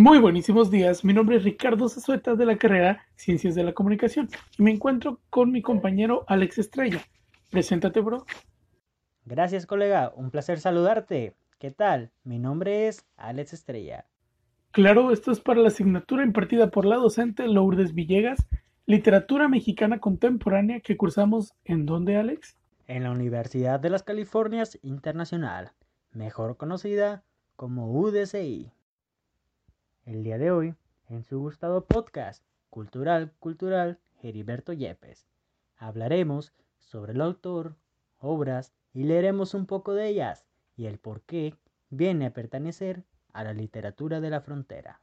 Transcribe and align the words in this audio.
Muy 0.00 0.20
buenísimos 0.20 0.70
días, 0.70 1.04
mi 1.04 1.12
nombre 1.12 1.38
es 1.38 1.42
Ricardo 1.42 1.88
Zazueta 1.88 2.36
de 2.36 2.46
la 2.46 2.56
carrera 2.56 3.04
Ciencias 3.16 3.56
de 3.56 3.64
la 3.64 3.72
Comunicación 3.72 4.28
y 4.56 4.62
me 4.62 4.70
encuentro 4.70 5.20
con 5.28 5.50
mi 5.50 5.60
compañero 5.60 6.24
Alex 6.28 6.58
Estrella. 6.58 7.00
Preséntate, 7.50 8.00
bro. 8.00 8.24
Gracias, 9.24 9.66
colega, 9.66 10.12
un 10.14 10.30
placer 10.30 10.60
saludarte. 10.60 11.34
¿Qué 11.58 11.72
tal? 11.72 12.12
Mi 12.22 12.38
nombre 12.38 12.86
es 12.86 13.08
Alex 13.16 13.54
Estrella. 13.54 14.06
Claro, 14.70 15.10
esto 15.10 15.32
es 15.32 15.40
para 15.40 15.62
la 15.62 15.66
asignatura 15.66 16.22
impartida 16.22 16.70
por 16.70 16.84
la 16.84 16.94
docente 16.94 17.48
Lourdes 17.48 17.92
Villegas, 17.92 18.46
Literatura 18.86 19.48
Mexicana 19.48 19.98
Contemporánea 19.98 20.78
que 20.78 20.96
cursamos 20.96 21.54
en 21.64 21.86
dónde, 21.86 22.16
Alex? 22.16 22.56
En 22.86 23.02
la 23.02 23.10
Universidad 23.10 23.80
de 23.80 23.90
las 23.90 24.04
Californias 24.04 24.78
Internacional, 24.82 25.72
mejor 26.12 26.56
conocida 26.56 27.24
como 27.56 27.90
UDCI. 27.90 28.77
El 30.08 30.24
día 30.24 30.38
de 30.38 30.50
hoy, 30.50 30.74
en 31.10 31.22
su 31.22 31.38
gustado 31.38 31.84
podcast 31.84 32.42
Cultural 32.70 33.30
Cultural 33.40 33.98
Heriberto 34.22 34.72
Yepes, 34.72 35.26
hablaremos 35.76 36.54
sobre 36.78 37.12
el 37.12 37.20
autor, 37.20 37.76
obras 38.16 38.72
y 38.94 39.02
leeremos 39.02 39.52
un 39.52 39.66
poco 39.66 39.92
de 39.92 40.08
ellas 40.08 40.46
y 40.78 40.86
el 40.86 40.96
por 40.96 41.20
qué 41.24 41.52
viene 41.90 42.24
a 42.24 42.32
pertenecer 42.32 43.04
a 43.34 43.44
la 43.44 43.52
literatura 43.52 44.22
de 44.22 44.30
la 44.30 44.40
frontera. 44.40 45.02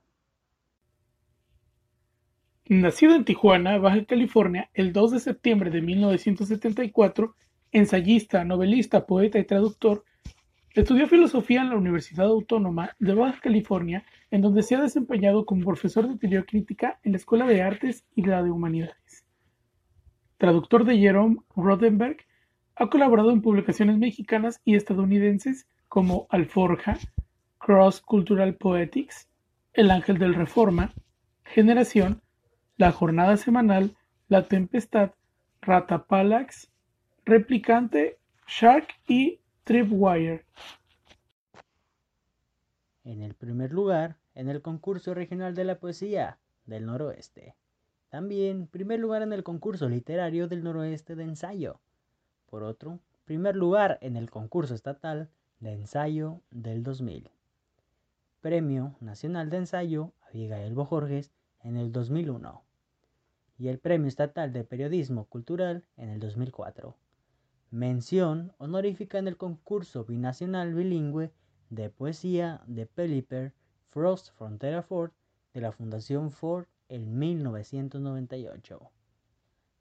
Nacido 2.65 3.13
en 3.13 3.25
Tijuana, 3.25 3.77
Baja 3.77 4.05
California, 4.05 4.71
el 4.73 4.91
2 4.91 5.11
de 5.11 5.19
septiembre 5.19 5.69
de 5.69 5.83
1974, 5.83 7.35
ensayista, 7.71 8.43
novelista, 8.43 9.05
poeta 9.05 9.37
y 9.37 9.43
traductor, 9.43 10.03
estudió 10.81 11.07
filosofía 11.07 11.61
en 11.61 11.69
la 11.69 11.77
Universidad 11.77 12.25
Autónoma 12.25 12.95
de 12.99 13.13
Baja 13.13 13.39
California, 13.39 14.03
en 14.35 14.41
donde 14.41 14.63
se 14.63 14.75
ha 14.75 14.81
desempeñado 14.81 15.45
como 15.45 15.63
profesor 15.63 16.09
de 16.09 16.17
teoría 16.17 16.43
crítica 16.43 16.99
en 17.03 17.13
la 17.13 17.17
Escuela 17.17 17.47
de 17.47 17.61
Artes 17.61 18.05
y 18.15 18.23
la 18.23 18.43
de 18.43 18.51
Humanidades. 18.51 19.25
Traductor 20.37 20.83
de 20.83 20.97
Jerome 20.97 21.37
Rodenberg, 21.55 22.17
ha 22.75 22.89
colaborado 22.89 23.31
en 23.31 23.41
publicaciones 23.41 23.97
mexicanas 23.97 24.59
y 24.65 24.75
estadounidenses 24.75 25.69
como 25.87 26.27
Alforja, 26.29 26.97
Cross 27.59 28.01
Cultural 28.01 28.55
Poetics, 28.55 29.29
El 29.71 29.89
Ángel 29.89 30.17
del 30.17 30.35
Reforma, 30.35 30.93
Generación, 31.45 32.21
La 32.75 32.91
Jornada 32.91 33.37
Semanal, 33.37 33.95
La 34.27 34.49
Tempestad, 34.49 35.11
Rata 35.61 36.07
Palax, 36.07 36.69
Replicante, 37.23 38.17
Shark 38.47 38.89
y 39.07 39.39
Tripwire. 39.63 40.43
En 43.05 43.21
el 43.21 43.33
primer 43.33 43.71
lugar, 43.71 44.17
en 44.35 44.49
el 44.49 44.61
concurso 44.61 45.13
regional 45.13 45.55
de 45.55 45.63
la 45.63 45.79
poesía 45.79 46.37
del 46.65 46.85
noroeste. 46.85 47.55
También 48.09 48.67
primer 48.67 48.99
lugar 48.99 49.21
en 49.21 49.33
el 49.33 49.43
concurso 49.43 49.89
literario 49.89 50.47
del 50.47 50.63
noroeste 50.63 51.15
de 51.15 51.23
ensayo. 51.23 51.79
Por 52.45 52.63
otro, 52.63 52.99
primer 53.25 53.55
lugar 53.55 53.97
en 54.01 54.15
el 54.15 54.29
concurso 54.29 54.75
estatal 54.75 55.29
de 55.59 55.73
ensayo 55.73 56.41
del 56.51 56.83
2000. 56.83 57.29
Premio 58.41 58.95
Nacional 58.99 59.49
de 59.49 59.57
Ensayo 59.57 60.13
Abigail 60.29 60.75
Bojorges 60.75 61.31
en 61.63 61.77
el 61.77 61.91
2001 61.91 62.61
y 63.57 63.69
el 63.69 63.79
Premio 63.79 64.07
Estatal 64.07 64.53
de 64.53 64.63
Periodismo 64.63 65.25
Cultural 65.25 65.83
en 65.97 66.09
el 66.09 66.19
2004. 66.19 66.95
Mención 67.71 68.53
honorífica 68.57 69.17
en 69.17 69.27
el 69.27 69.37
concurso 69.37 70.05
binacional 70.05 70.73
bilingüe 70.73 71.31
de 71.69 71.89
poesía 71.89 72.61
de 72.67 72.85
Pelipper 72.85 73.53
Frost 73.89 74.31
Frontera 74.37 74.81
Ford 74.81 75.11
de 75.53 75.61
la 75.61 75.71
Fundación 75.71 76.31
Ford 76.31 76.65
en 76.89 77.17
1998. 77.17 78.79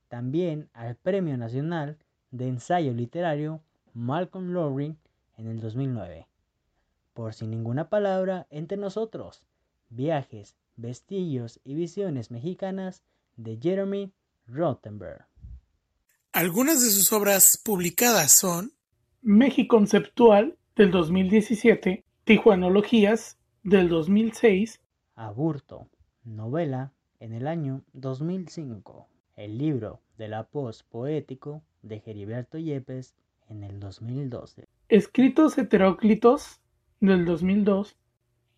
También 0.09 0.69
al 0.73 0.97
Premio 0.97 1.37
Nacional 1.37 1.99
de 2.31 2.49
Ensayo 2.49 2.93
Literario 2.93 3.61
Malcolm 3.93 4.53
Lowry 4.53 4.97
en 5.37 5.49
el 5.49 5.61
2009 5.61 6.27
por 7.15 7.33
sin 7.33 7.51
ninguna 7.51 7.89
palabra 7.89 8.47
entre 8.51 8.77
nosotros, 8.77 9.43
viajes, 9.89 10.57
vestillos 10.77 11.61
y 11.65 11.75
visiones 11.75 12.31
mexicanas 12.31 13.03
de 13.37 13.59
Jeremy 13.63 14.13
Rottenberg. 14.47 15.25
Algunas 16.33 16.83
de 16.83 16.91
sus 16.91 17.13
obras 17.13 17.61
publicadas 17.65 18.37
son 18.37 18.73
México 19.23 19.77
Conceptual 19.77 20.59
del 20.75 20.91
2017, 20.91 22.05
Tijuanologías 22.25 23.39
del 23.65 23.89
2006, 23.89 24.83
Aburto, 25.15 25.89
novela 26.23 26.93
en 27.19 27.33
el 27.33 27.47
año 27.47 27.83
2005, 27.95 29.09
el 29.37 29.57
libro 29.57 30.03
de 30.19 30.29
la 30.29 30.45
post 30.45 30.87
poético 30.91 31.63
de 31.81 32.03
Heriberto 32.05 32.59
Yepes 32.59 33.15
en 33.49 33.65
el 33.65 33.81
2012. 33.81 34.69
Escritos 34.91 35.57
heteróclitos 35.57 36.61
del 37.01 37.25
2002, 37.25 37.97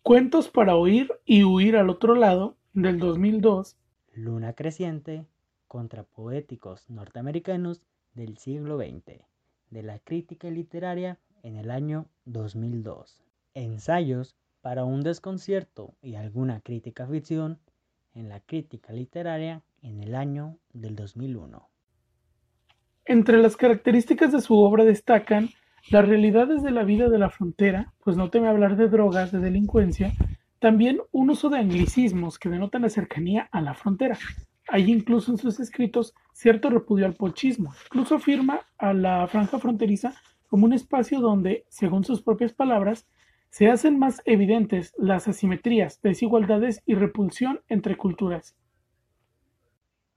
Cuentos 0.03 0.49
para 0.49 0.75
oír 0.75 1.09
y 1.23 1.45
huir 1.45 1.77
al 1.77 1.89
otro 1.89 2.13
lado 2.13 2.57
del 2.73 2.99
2002, 2.99 3.77
Luna 4.13 4.51
creciente 4.51 5.25
contra 5.69 6.03
poéticos 6.03 6.89
norteamericanos 6.89 7.81
del 8.13 8.37
siglo 8.37 8.77
XX, 8.77 9.21
de 9.69 9.83
la 9.83 9.99
crítica 9.99 10.49
literaria 10.49 11.17
en 11.43 11.55
el 11.55 11.71
año 11.71 12.07
2002, 12.25 13.23
Ensayos 13.53 14.35
para 14.61 14.85
un 14.85 15.01
desconcierto 15.01 15.95
y 16.01 16.15
alguna 16.15 16.61
crítica 16.61 17.07
ficción 17.07 17.59
en 18.13 18.29
la 18.29 18.39
crítica 18.39 18.93
literaria 18.93 19.63
en 19.81 20.01
el 20.01 20.15
año 20.15 20.57
del 20.73 20.95
2001. 20.95 21.69
Entre 23.05 23.37
las 23.37 23.55
características 23.55 24.31
de 24.31 24.41
su 24.41 24.57
obra 24.57 24.83
destacan 24.83 25.49
las 25.89 26.05
realidades 26.05 26.63
de 26.63 26.71
la 26.71 26.83
vida 26.83 27.07
de 27.07 27.19
la 27.19 27.29
frontera, 27.29 27.93
pues 28.03 28.17
no 28.17 28.29
teme 28.29 28.49
hablar 28.49 28.75
de 28.75 28.89
drogas, 28.89 29.31
de 29.31 29.39
delincuencia, 29.39 30.11
también 30.59 30.99
un 31.11 31.29
uso 31.29 31.49
de 31.49 31.59
anglicismos 31.59 32.39
que 32.39 32.49
denotan 32.49 32.81
la 32.81 32.89
cercanía 32.89 33.47
a 33.51 33.61
la 33.61 33.73
frontera. 33.73 34.17
Hay 34.67 34.91
incluso 34.91 35.31
en 35.31 35.37
sus 35.37 35.59
escritos 35.59 36.13
cierto 36.33 36.69
repudio 36.69 37.05
al 37.05 37.13
pochismo. 37.13 37.73
Incluso 37.85 38.15
afirma 38.15 38.61
a 38.77 38.93
la 38.93 39.25
franja 39.27 39.59
fronteriza 39.59 40.13
como 40.47 40.65
un 40.65 40.73
espacio 40.73 41.21
donde, 41.21 41.65
según 41.69 42.03
sus 42.03 42.21
propias 42.21 42.51
palabras, 42.51 43.07
se 43.49 43.69
hacen 43.69 43.97
más 43.97 44.21
evidentes 44.25 44.93
las 44.97 45.27
asimetrías, 45.27 46.01
desigualdades 46.01 46.81
y 46.85 46.95
repulsión 46.95 47.61
entre 47.67 47.97
culturas. 47.97 48.55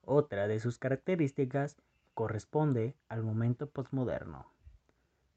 Otra 0.03 0.49
de 0.49 0.59
sus 0.59 0.79
características 0.79 1.77
corresponde 2.15 2.97
al 3.09 3.23
momento 3.23 3.71
postmoderno. 3.71 4.53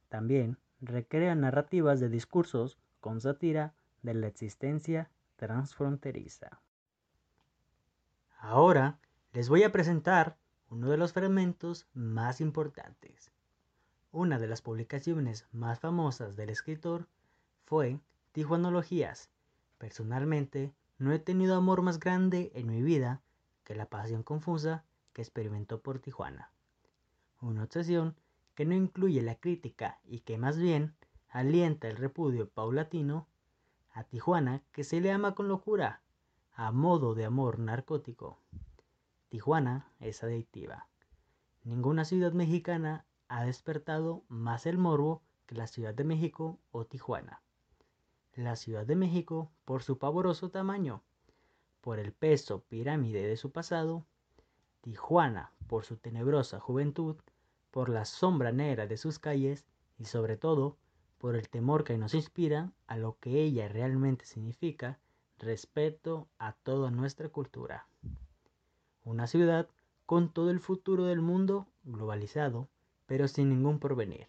También 0.09 0.57
recrea 0.81 1.35
narrativas 1.35 1.99
de 1.99 2.09
discursos 2.09 2.77
con 2.99 3.21
sátira 3.21 3.73
de 4.01 4.13
la 4.13 4.27
existencia 4.27 5.09
transfronteriza. 5.35 6.61
Ahora 8.39 8.99
les 9.31 9.49
voy 9.49 9.63
a 9.63 9.71
presentar 9.71 10.37
uno 10.69 10.89
de 10.89 10.97
los 10.97 11.13
fragmentos 11.13 11.87
más 11.93 12.41
importantes. 12.41 13.31
Una 14.11 14.39
de 14.39 14.47
las 14.47 14.61
publicaciones 14.61 15.47
más 15.51 15.79
famosas 15.79 16.35
del 16.35 16.49
escritor 16.49 17.07
fue 17.65 17.99
Tijuanologías. 18.31 19.29
Personalmente, 19.77 20.73
no 20.97 21.11
he 21.11 21.19
tenido 21.19 21.55
amor 21.55 21.81
más 21.81 21.99
grande 21.99 22.51
en 22.55 22.67
mi 22.67 22.81
vida 22.81 23.21
que 23.63 23.75
la 23.75 23.87
pasión 23.87 24.23
confusa 24.23 24.85
que 25.13 25.21
experimentó 25.21 25.81
por 25.81 25.99
Tijuana. 25.99 26.51
Una 27.41 27.63
obsesión 27.63 28.15
que 28.55 28.65
no 28.65 28.73
incluye 28.73 29.21
la 29.21 29.35
crítica 29.35 29.99
y 30.05 30.19
que 30.19 30.37
más 30.37 30.57
bien 30.57 30.95
alienta 31.29 31.87
el 31.87 31.97
repudio 31.97 32.49
paulatino, 32.49 33.27
a 33.91 34.03
Tijuana 34.03 34.61
que 34.71 34.83
se 34.83 35.01
le 35.01 35.11
ama 35.11 35.35
con 35.35 35.47
locura, 35.47 36.01
a 36.53 36.71
modo 36.71 37.15
de 37.15 37.25
amor 37.25 37.59
narcótico. 37.59 38.39
Tijuana 39.29 39.91
es 39.99 40.23
adictiva. 40.23 40.87
Ninguna 41.63 42.05
ciudad 42.05 42.33
mexicana 42.33 43.05
ha 43.27 43.45
despertado 43.45 44.23
más 44.27 44.65
el 44.65 44.77
morbo 44.77 45.23
que 45.45 45.55
la 45.55 45.67
Ciudad 45.67 45.93
de 45.93 46.03
México 46.03 46.59
o 46.71 46.85
Tijuana. 46.85 47.41
La 48.35 48.55
Ciudad 48.55 48.85
de 48.85 48.95
México 48.95 49.51
por 49.63 49.83
su 49.83 49.97
pavoroso 49.97 50.49
tamaño, 50.49 51.03
por 51.81 51.99
el 51.99 52.13
peso 52.13 52.63
pirámide 52.69 53.27
de 53.27 53.37
su 53.37 53.51
pasado, 53.51 54.05
Tijuana 54.81 55.53
por 55.67 55.85
su 55.85 55.95
tenebrosa 55.95 56.59
juventud 56.59 57.15
por 57.71 57.89
la 57.89 58.05
sombra 58.05 58.51
negra 58.51 58.85
de 58.85 58.97
sus 58.97 59.17
calles 59.17 59.65
y 59.97 60.05
sobre 60.05 60.35
todo 60.35 60.77
por 61.19 61.35
el 61.35 61.47
temor 61.47 61.85
que 61.85 61.97
nos 61.97 62.13
inspira 62.13 62.71
a 62.87 62.97
lo 62.97 63.17
que 63.19 63.41
ella 63.41 63.69
realmente 63.69 64.25
significa 64.25 64.99
respeto 65.39 66.27
a 66.37 66.51
toda 66.51 66.91
nuestra 66.91 67.29
cultura. 67.29 67.87
Una 69.05 69.27
ciudad 69.27 69.69
con 70.05 70.33
todo 70.33 70.49
el 70.49 70.59
futuro 70.59 71.05
del 71.05 71.21
mundo 71.21 71.67
globalizado, 71.83 72.67
pero 73.05 73.27
sin 73.27 73.49
ningún 73.49 73.79
porvenir, 73.79 74.27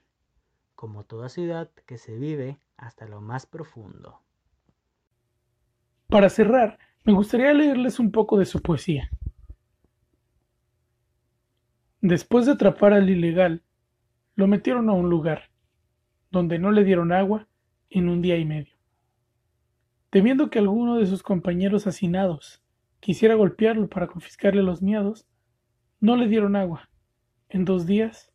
como 0.74 1.04
toda 1.04 1.28
ciudad 1.28 1.70
que 1.86 1.98
se 1.98 2.16
vive 2.16 2.58
hasta 2.76 3.06
lo 3.06 3.20
más 3.20 3.46
profundo. 3.46 4.20
Para 6.08 6.28
cerrar, 6.28 6.78
me 7.04 7.12
gustaría 7.12 7.52
leerles 7.52 7.98
un 7.98 8.10
poco 8.10 8.38
de 8.38 8.46
su 8.46 8.62
poesía. 8.62 9.10
Después 12.00 12.46
de 12.46 12.52
atrapar 12.52 12.92
al 12.92 13.08
ilegal, 13.08 13.62
lo 14.34 14.46
metieron 14.46 14.88
a 14.88 14.92
un 14.92 15.08
lugar 15.08 15.50
donde 16.30 16.58
no 16.58 16.70
le 16.70 16.84
dieron 16.84 17.12
agua 17.12 17.46
en 17.90 18.08
un 18.08 18.20
día 18.20 18.36
y 18.36 18.44
medio. 18.44 18.74
Temiendo 20.10 20.50
que 20.50 20.58
alguno 20.58 20.96
de 20.96 21.06
sus 21.06 21.22
compañeros 21.22 21.86
hacinados 21.86 22.62
quisiera 23.00 23.34
golpearlo 23.34 23.88
para 23.88 24.06
confiscarle 24.06 24.62
los 24.62 24.82
miedos, 24.82 25.26
no 26.00 26.16
le 26.16 26.28
dieron 26.28 26.56
agua. 26.56 26.88
En 27.48 27.64
dos 27.64 27.86
días 27.86 28.32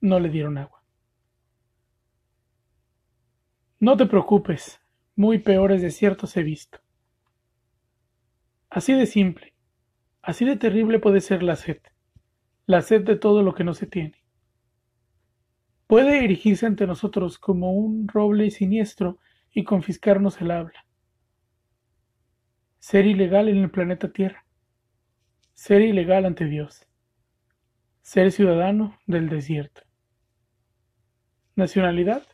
no 0.00 0.20
le 0.20 0.28
dieron 0.28 0.58
agua. 0.58 0.75
No 3.86 3.96
te 3.96 4.06
preocupes, 4.06 4.80
muy 5.14 5.38
peores 5.38 5.80
desiertos 5.80 6.36
he 6.36 6.42
visto. 6.42 6.80
Así 8.68 8.92
de 8.92 9.06
simple, 9.06 9.54
así 10.22 10.44
de 10.44 10.56
terrible 10.56 10.98
puede 10.98 11.20
ser 11.20 11.44
la 11.44 11.54
sed 11.54 11.78
la 12.66 12.82
sed 12.82 13.04
de 13.04 13.14
todo 13.14 13.44
lo 13.44 13.54
que 13.54 13.62
no 13.62 13.74
se 13.74 13.86
tiene. 13.86 14.24
Puede 15.86 16.24
erigirse 16.24 16.66
ante 16.66 16.84
nosotros 16.88 17.38
como 17.38 17.74
un 17.74 18.08
roble 18.08 18.50
siniestro 18.50 19.20
y 19.52 19.62
confiscarnos 19.62 20.40
el 20.40 20.50
habla. 20.50 20.84
Ser 22.80 23.06
ilegal 23.06 23.48
en 23.48 23.58
el 23.58 23.70
planeta 23.70 24.12
Tierra. 24.12 24.44
Ser 25.54 25.82
ilegal 25.82 26.24
ante 26.24 26.46
Dios. 26.46 26.88
Ser 28.02 28.32
ciudadano 28.32 28.98
del 29.06 29.28
desierto. 29.28 29.82
Nacionalidad. 31.54 32.26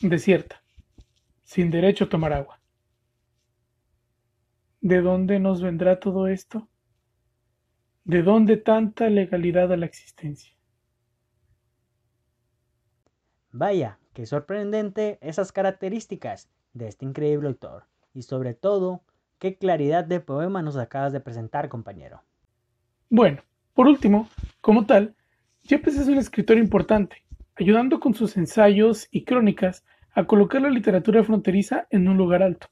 Desierta. 0.00 0.62
Sin 1.42 1.70
derecho 1.70 2.04
a 2.04 2.08
tomar 2.10 2.34
agua. 2.34 2.60
¿De 4.82 5.00
dónde 5.00 5.40
nos 5.40 5.62
vendrá 5.62 6.00
todo 6.00 6.28
esto? 6.28 6.68
¿De 8.04 8.22
dónde 8.22 8.58
tanta 8.58 9.08
legalidad 9.08 9.72
a 9.72 9.76
la 9.78 9.86
existencia? 9.86 10.52
Vaya, 13.52 13.98
qué 14.12 14.26
sorprendente 14.26 15.18
esas 15.22 15.50
características 15.50 16.50
de 16.74 16.88
este 16.88 17.06
increíble 17.06 17.48
autor. 17.48 17.86
Y 18.12 18.22
sobre 18.22 18.52
todo, 18.52 19.02
qué 19.38 19.56
claridad 19.56 20.04
de 20.04 20.20
poema 20.20 20.60
nos 20.60 20.76
acabas 20.76 21.14
de 21.14 21.20
presentar, 21.20 21.70
compañero. 21.70 22.22
Bueno, 23.08 23.42
por 23.72 23.86
último, 23.86 24.28
como 24.60 24.84
tal, 24.84 25.16
Yepes 25.62 25.96
es 25.96 26.06
un 26.06 26.18
escritor 26.18 26.58
importante, 26.58 27.24
ayudando 27.56 28.00
con 28.00 28.14
sus 28.14 28.36
ensayos 28.36 29.08
y 29.10 29.24
crónicas 29.24 29.84
a 30.12 30.24
colocar 30.24 30.62
la 30.62 30.70
literatura 30.70 31.24
fronteriza 31.24 31.86
en 31.90 32.08
un 32.08 32.16
lugar 32.16 32.42
alto, 32.42 32.68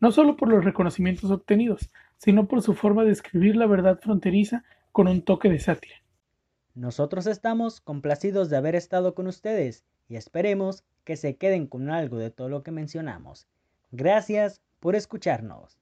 no 0.00 0.12
solo 0.12 0.36
por 0.36 0.48
los 0.48 0.64
reconocimientos 0.64 1.30
obtenidos, 1.30 1.90
sino 2.16 2.48
por 2.48 2.62
su 2.62 2.74
forma 2.74 3.04
de 3.04 3.12
escribir 3.12 3.56
la 3.56 3.66
verdad 3.66 4.00
fronteriza 4.00 4.64
con 4.92 5.08
un 5.08 5.22
toque 5.22 5.48
de 5.48 5.58
sátira. 5.58 5.96
Nosotros 6.74 7.26
estamos 7.26 7.80
complacidos 7.80 8.50
de 8.50 8.56
haber 8.56 8.74
estado 8.74 9.14
con 9.14 9.26
ustedes 9.26 9.84
y 10.08 10.16
esperemos 10.16 10.84
que 11.04 11.16
se 11.16 11.36
queden 11.36 11.66
con 11.66 11.90
algo 11.90 12.18
de 12.18 12.30
todo 12.30 12.48
lo 12.48 12.62
que 12.62 12.70
mencionamos. 12.70 13.48
Gracias 13.90 14.60
por 14.78 14.94
escucharnos. 14.94 15.78